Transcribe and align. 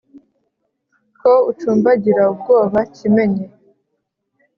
ko 1.19 1.31
ucumbagira 1.51 2.21
ubwoba 2.31 2.79
kimenyi 2.95 3.45